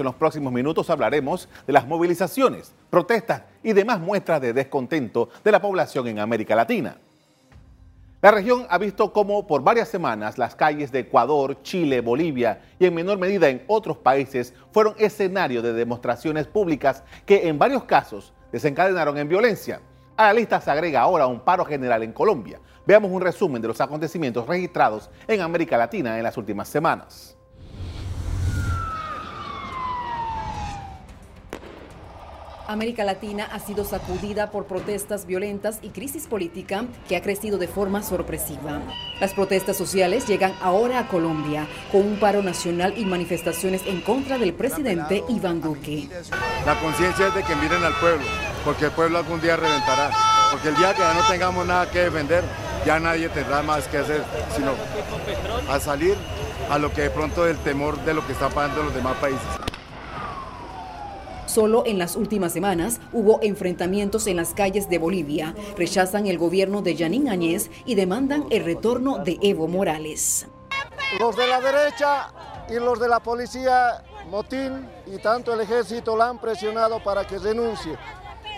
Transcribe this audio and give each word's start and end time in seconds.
En 0.00 0.06
los 0.06 0.14
próximos 0.14 0.50
minutos 0.50 0.88
hablaremos 0.88 1.46
de 1.66 1.74
las 1.74 1.86
movilizaciones, 1.86 2.72
protestas 2.88 3.42
y 3.62 3.74
demás 3.74 4.00
muestras 4.00 4.40
de 4.40 4.54
descontento 4.54 5.28
de 5.44 5.52
la 5.52 5.60
población 5.60 6.08
en 6.08 6.18
América 6.18 6.56
Latina. 6.56 6.96
La 8.22 8.30
región 8.30 8.66
ha 8.70 8.78
visto 8.78 9.12
cómo 9.12 9.46
por 9.46 9.62
varias 9.62 9.88
semanas 9.88 10.38
las 10.38 10.54
calles 10.54 10.90
de 10.90 11.00
Ecuador, 11.00 11.62
Chile, 11.62 12.00
Bolivia 12.00 12.62
y 12.78 12.86
en 12.86 12.94
menor 12.94 13.18
medida 13.18 13.50
en 13.50 13.62
otros 13.66 13.98
países 13.98 14.54
fueron 14.72 14.94
escenario 14.96 15.60
de 15.60 15.74
demostraciones 15.74 16.46
públicas 16.46 17.02
que 17.26 17.48
en 17.48 17.58
varios 17.58 17.84
casos 17.84 18.32
desencadenaron 18.52 19.18
en 19.18 19.28
violencia. 19.28 19.82
A 20.16 20.28
la 20.28 20.32
lista 20.32 20.62
se 20.62 20.70
agrega 20.70 21.02
ahora 21.02 21.26
un 21.26 21.40
paro 21.40 21.66
general 21.66 22.02
en 22.02 22.12
Colombia. 22.12 22.58
Veamos 22.86 23.10
un 23.10 23.20
resumen 23.20 23.60
de 23.60 23.68
los 23.68 23.82
acontecimientos 23.82 24.46
registrados 24.46 25.10
en 25.28 25.42
América 25.42 25.76
Latina 25.76 26.16
en 26.16 26.22
las 26.22 26.38
últimas 26.38 26.68
semanas. 26.68 27.36
América 32.70 33.02
Latina 33.02 33.48
ha 33.52 33.58
sido 33.58 33.84
sacudida 33.84 34.52
por 34.52 34.66
protestas 34.66 35.26
violentas 35.26 35.80
y 35.82 35.88
crisis 35.88 36.28
política 36.28 36.84
que 37.08 37.16
ha 37.16 37.22
crecido 37.22 37.58
de 37.58 37.66
forma 37.66 38.00
sorpresiva. 38.00 38.80
Las 39.20 39.34
protestas 39.34 39.76
sociales 39.76 40.28
llegan 40.28 40.54
ahora 40.62 41.00
a 41.00 41.08
Colombia 41.08 41.66
con 41.90 42.02
un 42.02 42.20
paro 42.20 42.44
nacional 42.44 42.94
y 42.96 43.04
manifestaciones 43.04 43.82
en 43.86 44.00
contra 44.02 44.38
del 44.38 44.54
presidente 44.54 45.24
Iván 45.28 45.60
Duque. 45.60 46.08
La 46.64 46.78
conciencia 46.78 47.26
es 47.26 47.34
de 47.34 47.42
que 47.42 47.56
miren 47.56 47.82
al 47.82 47.94
pueblo, 47.94 48.24
porque 48.64 48.84
el 48.84 48.92
pueblo 48.92 49.18
algún 49.18 49.40
día 49.40 49.56
reventará, 49.56 50.12
porque 50.52 50.68
el 50.68 50.76
día 50.76 50.94
que 50.94 51.00
ya 51.00 51.12
no 51.12 51.22
tengamos 51.28 51.66
nada 51.66 51.90
que 51.90 51.98
defender, 51.98 52.44
ya 52.86 53.00
nadie 53.00 53.28
tendrá 53.30 53.62
más 53.62 53.88
que 53.88 53.98
hacer, 53.98 54.22
sino 54.54 54.74
a 55.68 55.80
salir 55.80 56.16
a 56.70 56.78
lo 56.78 56.92
que 56.92 57.02
de 57.02 57.10
pronto 57.10 57.48
el 57.48 57.58
temor 57.58 57.98
de 58.04 58.14
lo 58.14 58.24
que 58.24 58.32
está 58.32 58.48
pasando 58.48 58.80
en 58.80 58.86
los 58.86 58.94
demás 58.94 59.16
países. 59.16 59.59
Solo 61.50 61.82
en 61.84 61.98
las 61.98 62.14
últimas 62.14 62.52
semanas 62.52 63.00
hubo 63.12 63.40
enfrentamientos 63.42 64.28
en 64.28 64.36
las 64.36 64.54
calles 64.54 64.88
de 64.88 64.98
Bolivia. 64.98 65.52
Rechazan 65.76 66.28
el 66.28 66.38
gobierno 66.38 66.80
de 66.80 66.94
Yanín 66.94 67.28
Añez 67.28 67.72
y 67.84 67.96
demandan 67.96 68.44
el 68.50 68.64
retorno 68.64 69.18
de 69.18 69.36
Evo 69.42 69.66
Morales. 69.66 70.46
Los 71.18 71.34
de 71.36 71.48
la 71.48 71.60
derecha 71.60 72.32
y 72.68 72.74
los 72.74 73.00
de 73.00 73.08
la 73.08 73.18
policía, 73.18 74.04
motín 74.30 74.88
y 75.06 75.18
tanto 75.18 75.52
el 75.52 75.62
ejército 75.62 76.16
la 76.16 76.28
han 76.28 76.38
presionado 76.38 77.02
para 77.02 77.26
que 77.26 77.36
renuncie. 77.40 77.98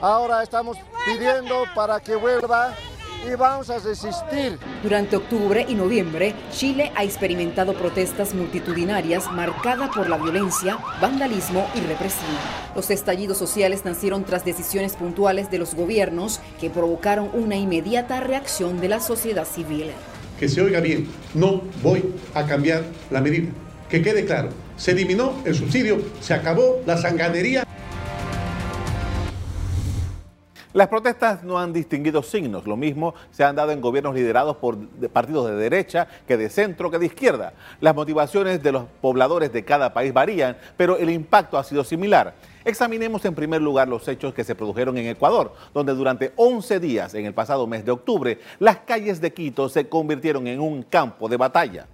Ahora 0.02 0.42
estamos 0.42 0.76
pidiendo 1.06 1.64
para 1.74 1.98
que 1.98 2.14
vuelva 2.14 2.76
y 3.24 3.34
vamos 3.34 3.70
a 3.70 3.78
resistir. 3.78 4.58
Durante 4.82 5.16
octubre 5.16 5.64
y 5.68 5.74
noviembre, 5.74 6.34
Chile 6.52 6.92
ha 6.96 7.04
experimentado 7.04 7.74
protestas 7.74 8.34
multitudinarias 8.34 9.30
marcadas 9.32 9.90
por 9.94 10.08
la 10.08 10.18
violencia, 10.18 10.78
vandalismo 11.00 11.66
y 11.74 11.80
represión. 11.80 12.30
Los 12.74 12.90
estallidos 12.90 13.38
sociales 13.38 13.84
nacieron 13.84 14.24
tras 14.24 14.44
decisiones 14.44 14.96
puntuales 14.96 15.50
de 15.50 15.58
los 15.58 15.74
gobiernos 15.74 16.40
que 16.60 16.70
provocaron 16.70 17.30
una 17.32 17.56
inmediata 17.56 18.20
reacción 18.20 18.80
de 18.80 18.88
la 18.88 19.00
sociedad 19.00 19.46
civil. 19.46 19.90
Que 20.38 20.48
se 20.48 20.60
oiga 20.60 20.80
bien, 20.80 21.08
no 21.34 21.62
voy 21.82 22.14
a 22.34 22.46
cambiar 22.46 22.84
la 23.10 23.20
medida. 23.20 23.50
Que 23.88 24.02
quede 24.02 24.24
claro, 24.24 24.48
se 24.76 24.92
eliminó 24.92 25.34
el 25.44 25.54
subsidio, 25.54 26.00
se 26.20 26.34
acabó 26.34 26.80
la 26.86 26.96
sanganería. 26.96 27.66
Las 30.72 30.88
protestas 30.88 31.44
no 31.44 31.58
han 31.58 31.74
distinguido 31.74 32.22
signos, 32.22 32.66
lo 32.66 32.78
mismo 32.78 33.14
se 33.30 33.44
han 33.44 33.54
dado 33.54 33.72
en 33.72 33.82
gobiernos 33.82 34.14
liderados 34.14 34.56
por 34.56 34.78
partidos 35.10 35.50
de 35.50 35.56
derecha 35.56 36.08
que 36.26 36.38
de 36.38 36.48
centro 36.48 36.90
que 36.90 36.98
de 36.98 37.06
izquierda. 37.06 37.52
Las 37.80 37.94
motivaciones 37.94 38.62
de 38.62 38.72
los 38.72 38.84
pobladores 39.02 39.52
de 39.52 39.66
cada 39.66 39.92
país 39.92 40.14
varían, 40.14 40.56
pero 40.78 40.96
el 40.96 41.10
impacto 41.10 41.58
ha 41.58 41.64
sido 41.64 41.84
similar. 41.84 42.34
Examinemos 42.64 43.22
en 43.26 43.34
primer 43.34 43.60
lugar 43.60 43.86
los 43.86 44.08
hechos 44.08 44.32
que 44.32 44.44
se 44.44 44.54
produjeron 44.54 44.96
en 44.96 45.08
Ecuador, 45.08 45.52
donde 45.74 45.92
durante 45.92 46.32
11 46.36 46.80
días 46.80 47.12
en 47.14 47.26
el 47.26 47.34
pasado 47.34 47.66
mes 47.66 47.84
de 47.84 47.90
octubre, 47.90 48.38
las 48.58 48.78
calles 48.78 49.20
de 49.20 49.34
Quito 49.34 49.68
se 49.68 49.90
convirtieron 49.90 50.46
en 50.46 50.58
un 50.58 50.84
campo 50.84 51.28
de 51.28 51.36
batalla. 51.36 51.86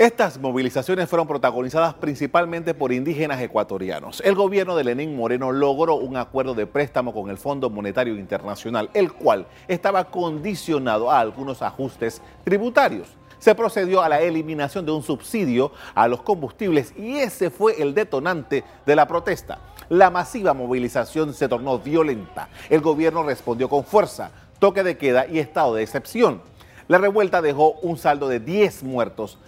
Estas 0.00 0.40
movilizaciones 0.40 1.10
fueron 1.10 1.28
protagonizadas 1.28 1.92
principalmente 1.92 2.72
por 2.72 2.90
indígenas 2.90 3.38
ecuatorianos. 3.42 4.22
El 4.24 4.34
gobierno 4.34 4.74
de 4.74 4.82
Lenín 4.82 5.14
Moreno 5.14 5.52
logró 5.52 5.96
un 5.96 6.16
acuerdo 6.16 6.54
de 6.54 6.66
préstamo 6.66 7.12
con 7.12 7.28
el 7.28 7.36
Fondo 7.36 7.68
Monetario 7.68 8.16
Internacional, 8.16 8.88
el 8.94 9.12
cual 9.12 9.46
estaba 9.68 10.04
condicionado 10.04 11.10
a 11.10 11.20
algunos 11.20 11.60
ajustes 11.60 12.22
tributarios. 12.44 13.08
Se 13.40 13.54
procedió 13.54 14.00
a 14.00 14.08
la 14.08 14.22
eliminación 14.22 14.86
de 14.86 14.92
un 14.92 15.02
subsidio 15.02 15.70
a 15.94 16.08
los 16.08 16.22
combustibles 16.22 16.94
y 16.96 17.18
ese 17.18 17.50
fue 17.50 17.82
el 17.82 17.92
detonante 17.92 18.64
de 18.86 18.96
la 18.96 19.06
protesta. 19.06 19.58
La 19.90 20.08
masiva 20.08 20.54
movilización 20.54 21.34
se 21.34 21.46
tornó 21.46 21.78
violenta. 21.78 22.48
El 22.70 22.80
gobierno 22.80 23.22
respondió 23.22 23.68
con 23.68 23.84
fuerza, 23.84 24.30
toque 24.60 24.82
de 24.82 24.96
queda 24.96 25.26
y 25.26 25.40
estado 25.40 25.74
de 25.74 25.82
excepción. 25.82 26.40
La 26.88 26.96
revuelta 26.96 27.42
dejó 27.42 27.72
un 27.82 27.98
saldo 27.98 28.28
de 28.28 28.40
10 28.40 28.82
muertos, 28.82 29.38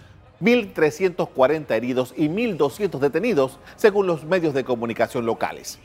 1.340 0.41 1.71
heridos 1.71 2.13
y 2.17 2.27
1.200 2.27 2.99
detenidos, 2.99 3.59
según 3.75 4.07
los 4.07 4.23
medios 4.23 4.53
de 4.53 4.63
comunicación 4.63 5.25
locales. 5.25 5.79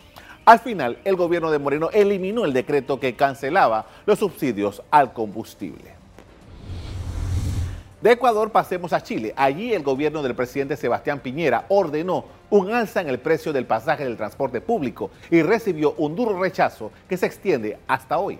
Al 0.45 0.61
final, 0.61 0.99
el 1.05 1.17
gobierno 1.17 1.51
de 1.51 1.59
Moreno 1.59 1.91
eliminó 1.93 2.45
el 2.45 2.53
decreto 2.53 2.99
que 2.99 3.15
cancelaba 3.15 3.87
los 4.07 4.19
subsidios 4.19 4.83
al 4.91 5.13
combustible. 5.13 5.99
De 8.01 8.13
Ecuador 8.13 8.53
pasemos 8.53 8.93
a 8.93 9.03
Chile. 9.03 9.35
Allí 9.37 9.75
el 9.75 9.83
gobierno 9.83 10.23
del 10.23 10.37
presidente 10.37 10.77
Sebastián 10.77 11.19
Piñera 11.19 11.67
ordenó 11.69 12.27
un 12.49 12.73
alza 12.73 13.01
en 13.01 13.09
el 13.09 13.19
precio 13.19 13.53
del 13.53 13.67
pasaje 13.67 14.05
del 14.05 14.17
transporte 14.17 14.61
público 14.61 15.11
y 15.31 15.43
recibió 15.43 15.95
un 15.99 16.15
duro 16.15 16.41
rechazo 16.41 16.93
que 17.09 17.17
se 17.17 17.27
extiende 17.27 17.77
hasta 17.89 18.19
hoy. 18.19 18.39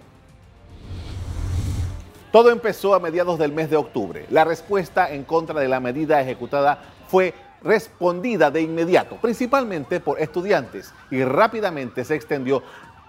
Todo 2.33 2.51
empezó 2.51 2.95
a 2.95 3.01
mediados 3.01 3.39
del 3.39 3.53
mes 3.53 3.71
de 3.71 3.77
octubre. 3.77 4.27
La 4.29 4.45
respuesta 4.45 5.11
en 5.11 5.25
contra 5.25 5.61
de 5.61 5.69
la 5.69 5.81
medida 5.81 6.21
ejecutada 6.21 6.79
fue 7.07 7.33
respondida 7.63 8.51
de 8.51 8.61
inmediato, 8.61 9.17
principalmente 9.17 9.99
por 9.99 10.21
estudiantes, 10.21 10.93
y 11.11 11.25
rápidamente 11.25 12.05
se 12.05 12.15
extendió 12.15 12.63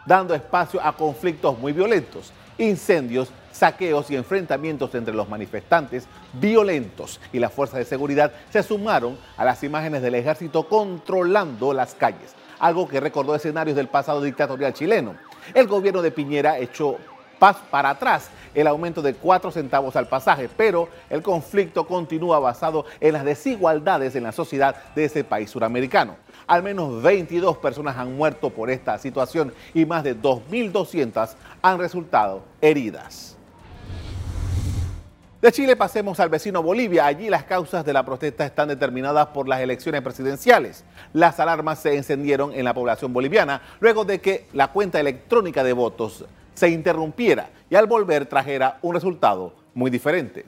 dando 0.06 0.34
espacio 0.34 0.82
a 0.82 0.96
conflictos 0.96 1.60
muy 1.60 1.74
violentos, 1.74 2.32
incendios, 2.58 3.30
saqueos 3.52 4.10
y 4.10 4.16
enfrentamientos 4.16 4.96
entre 4.96 5.14
los 5.14 5.28
manifestantes 5.28 6.08
violentos 6.34 7.20
y 7.34 7.40
las 7.40 7.52
fuerzas 7.52 7.80
de 7.80 7.86
seguridad 7.86 8.32
se 8.52 8.64
sumaron 8.64 9.18
a 9.36 9.44
las 9.44 9.64
imágenes 9.64 10.02
del 10.02 10.16
ejército 10.16 10.68
controlando 10.70 11.74
las 11.74 11.94
calles, 11.94 12.34
algo 12.58 12.88
que 12.88 13.02
recordó 13.02 13.36
escenarios 13.36 13.76
del 13.76 13.90
pasado 13.90 14.22
dictatorial 14.22 14.74
chileno. 14.74 15.16
El 15.54 15.68
gobierno 15.68 16.02
de 16.02 16.12
Piñera 16.12 16.58
echó 16.58 16.98
para 17.40 17.90
atrás 17.90 18.30
el 18.54 18.68
aumento 18.68 19.02
de 19.02 19.14
4 19.14 19.52
centavos 19.52 19.96
al 19.96 20.08
pasaje, 20.08 20.50
pero 20.56 20.90
el 21.10 21.22
conflicto 21.22 21.88
continúa 21.88 22.40
basado 22.40 22.86
en 23.00 23.14
las 23.14 23.24
desigualdades 23.24 24.16
en 24.16 24.24
la 24.24 24.32
sociedad 24.32 24.76
de 24.96 25.06
ese 25.06 25.24
país 25.24 25.50
suramericano. 25.50 26.18
Al 26.48 26.64
menos 26.64 27.02
22 27.02 27.58
personas 27.58 27.98
han 27.98 28.16
muerto 28.16 28.50
por 28.50 28.70
esta 28.70 28.98
situación 28.98 29.54
y 29.74 29.86
más 29.86 30.04
de 30.04 30.16
2.200 30.20 31.36
han 31.62 31.80
resultado 31.80 32.44
heridas. 32.62 33.36
De 35.42 35.54
Chile 35.54 35.78
pasemos 35.78 36.20
al 36.20 36.28
vecino 36.28 36.62
Bolivia. 36.62 37.06
Allí 37.06 37.30
las 37.30 37.46
causas 37.46 37.86
de 37.86 37.94
la 37.94 38.04
protesta 38.04 38.46
están 38.46 38.68
determinadas 38.68 39.28
por 39.28 39.48
las 39.48 39.62
elecciones 39.62 40.02
presidenciales. 40.02 40.84
Las 41.14 41.40
alarmas 41.40 41.80
se 41.80 41.96
encendieron 41.96 42.54
en 42.54 42.66
la 42.66 42.74
población 42.74 43.14
boliviana 43.14 43.62
luego 43.80 44.04
de 44.04 44.20
que 44.20 44.48
la 44.52 44.68
cuenta 44.74 45.00
electrónica 45.00 45.64
de 45.64 45.72
votos 45.72 46.26
se 46.60 46.70
interrumpiera 46.70 47.52
y 47.70 47.76
al 47.76 47.88
volver 47.88 48.26
trajera 48.26 48.80
un 48.82 48.94
resultado 48.94 49.54
muy 49.74 49.90
diferente. 49.90 50.46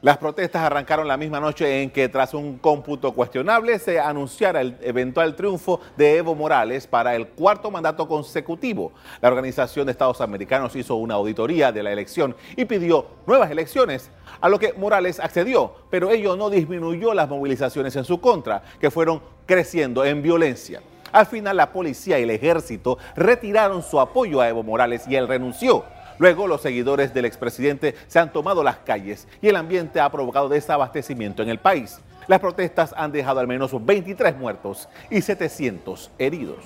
Las 0.00 0.18
protestas 0.18 0.62
arrancaron 0.62 1.08
la 1.08 1.16
misma 1.16 1.40
noche 1.40 1.82
en 1.82 1.90
que 1.90 2.08
tras 2.08 2.32
un 2.32 2.58
cómputo 2.58 3.12
cuestionable 3.12 3.80
se 3.80 3.98
anunciara 3.98 4.60
el 4.60 4.76
eventual 4.82 5.34
triunfo 5.34 5.80
de 5.96 6.18
Evo 6.18 6.36
Morales 6.36 6.86
para 6.86 7.16
el 7.16 7.26
cuarto 7.26 7.72
mandato 7.72 8.06
consecutivo. 8.06 8.92
La 9.20 9.30
Organización 9.30 9.86
de 9.86 9.90
Estados 9.90 10.20
Americanos 10.20 10.76
hizo 10.76 10.94
una 10.94 11.14
auditoría 11.14 11.72
de 11.72 11.82
la 11.82 11.90
elección 11.90 12.36
y 12.54 12.66
pidió 12.66 13.04
nuevas 13.26 13.50
elecciones, 13.50 14.12
a 14.40 14.48
lo 14.48 14.60
que 14.60 14.74
Morales 14.74 15.18
accedió, 15.18 15.74
pero 15.90 16.12
ello 16.12 16.36
no 16.36 16.50
disminuyó 16.50 17.12
las 17.14 17.28
movilizaciones 17.28 17.96
en 17.96 18.04
su 18.04 18.20
contra, 18.20 18.62
que 18.78 18.92
fueron 18.92 19.20
creciendo 19.44 20.04
en 20.04 20.22
violencia. 20.22 20.80
Al 21.12 21.26
final 21.26 21.56
la 21.56 21.72
policía 21.72 22.18
y 22.18 22.22
el 22.22 22.30
ejército 22.30 22.98
retiraron 23.16 23.82
su 23.82 24.00
apoyo 24.00 24.40
a 24.40 24.48
Evo 24.48 24.62
Morales 24.62 25.06
y 25.08 25.16
él 25.16 25.28
renunció. 25.28 25.84
Luego 26.18 26.46
los 26.46 26.62
seguidores 26.62 27.14
del 27.14 27.24
expresidente 27.24 27.94
se 28.08 28.18
han 28.18 28.32
tomado 28.32 28.64
las 28.64 28.78
calles 28.78 29.28
y 29.40 29.48
el 29.48 29.56
ambiente 29.56 30.00
ha 30.00 30.10
provocado 30.10 30.48
desabastecimiento 30.48 31.42
en 31.42 31.48
el 31.48 31.58
país. 31.58 32.00
Las 32.26 32.40
protestas 32.40 32.92
han 32.96 33.12
dejado 33.12 33.40
al 33.40 33.46
menos 33.46 33.72
23 33.84 34.36
muertos 34.36 34.88
y 35.10 35.22
700 35.22 36.10
heridos. 36.18 36.58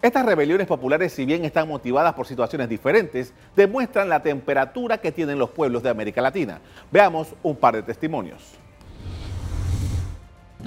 Estas 0.00 0.26
rebeliones 0.26 0.66
populares, 0.66 1.12
si 1.12 1.24
bien 1.24 1.44
están 1.44 1.68
motivadas 1.68 2.14
por 2.14 2.26
situaciones 2.26 2.68
diferentes, 2.68 3.32
demuestran 3.54 4.08
la 4.08 4.20
temperatura 4.20 4.98
que 4.98 5.12
tienen 5.12 5.38
los 5.38 5.50
pueblos 5.50 5.80
de 5.84 5.90
América 5.90 6.20
Latina. 6.20 6.60
Veamos 6.90 7.28
un 7.44 7.54
par 7.54 7.76
de 7.76 7.84
testimonios. 7.84 8.61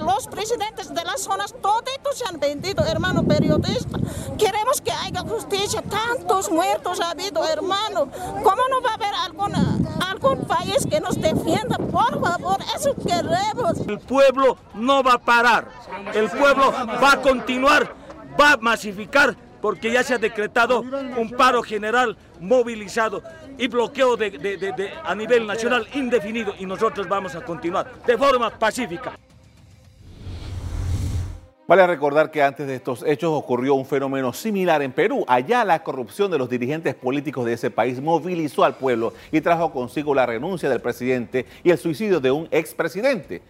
Los 0.06 0.28
presidentes 0.28 0.94
de 0.94 1.04
las 1.04 1.20
zonas, 1.20 1.52
toditos 1.60 2.16
se 2.16 2.24
han 2.26 2.38
vendido, 2.38 2.84
hermano 2.86 3.24
periodista. 3.24 3.98
Queremos 4.38 4.80
que 4.80 4.92
haya 4.92 5.20
justicia. 5.20 5.82
Tantos 5.82 6.50
muertos 6.50 7.00
ha 7.00 7.10
habido, 7.10 7.44
hermano. 7.46 8.08
¿Cómo 8.42 8.62
no 8.70 8.80
va 8.82 8.90
a 8.90 8.94
haber 8.94 9.14
alguna, 9.14 9.78
algún 10.08 10.44
país 10.44 10.86
que 10.88 11.00
nos 11.00 11.20
defienda? 11.20 11.76
Por 11.76 12.20
favor, 12.20 12.58
eso 12.74 12.94
queremos. 12.94 13.80
El 13.86 13.98
pueblo 13.98 14.56
no 14.74 15.02
va 15.02 15.14
a 15.14 15.18
parar. 15.18 15.68
El 16.14 16.30
pueblo 16.30 16.72
va 17.02 17.12
a 17.12 17.20
continuar, 17.20 17.92
va 18.40 18.52
a 18.52 18.56
masificar 18.58 19.36
porque 19.60 19.90
ya 19.90 20.04
se 20.04 20.14
ha 20.14 20.18
decretado 20.18 20.80
un 20.80 21.30
paro 21.36 21.62
general 21.62 22.16
movilizado 22.38 23.22
y 23.58 23.66
bloqueo 23.66 24.16
de, 24.16 24.30
de, 24.30 24.56
de, 24.56 24.92
a 25.02 25.14
nivel 25.14 25.46
nacional 25.46 25.88
indefinido 25.94 26.54
y 26.58 26.66
nosotros 26.66 27.08
vamos 27.08 27.34
a 27.34 27.40
continuar 27.40 27.90
de 28.06 28.16
forma 28.16 28.50
pacífica. 28.50 29.18
Vale 31.68 31.84
recordar 31.84 32.30
que 32.30 32.44
antes 32.44 32.68
de 32.68 32.76
estos 32.76 33.02
hechos 33.04 33.32
ocurrió 33.32 33.74
un 33.74 33.84
fenómeno 33.84 34.32
similar 34.32 34.82
en 34.82 34.92
Perú. 34.92 35.24
Allá 35.26 35.64
la 35.64 35.82
corrupción 35.82 36.30
de 36.30 36.38
los 36.38 36.48
dirigentes 36.48 36.94
políticos 36.94 37.44
de 37.44 37.54
ese 37.54 37.72
país 37.72 38.00
movilizó 38.00 38.62
al 38.62 38.76
pueblo 38.76 39.12
y 39.32 39.40
trajo 39.40 39.72
consigo 39.72 40.14
la 40.14 40.26
renuncia 40.26 40.68
del 40.68 40.80
presidente 40.80 41.44
y 41.64 41.70
el 41.70 41.78
suicidio 41.78 42.20
de 42.20 42.30
un 42.30 42.46
expresidente. 42.52 43.42